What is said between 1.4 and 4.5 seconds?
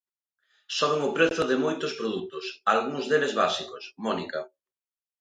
de moitos produtos, algúns deles básicos, Mónica.